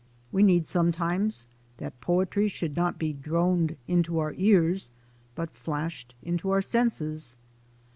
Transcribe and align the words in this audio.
We 0.31 0.41
need 0.41 0.65
sometimes 0.65 1.45
that 1.77 2.01
poetry 2.01 2.47
should 2.47 2.73
be 2.97 3.13
not 3.13 3.21
droned 3.21 3.77
into 3.87 4.17
our 4.17 4.33
ears, 4.35 4.89
but 5.35 5.51
flashed 5.51 6.15
into 6.23 6.49
our 6.49 6.59
senses. 6.63 7.37